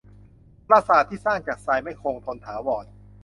[0.67, 2.85] ปราสาทที่สร้างจากทรายไม่คงทนถาวร